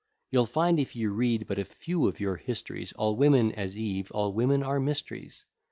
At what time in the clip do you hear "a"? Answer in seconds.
1.59-1.63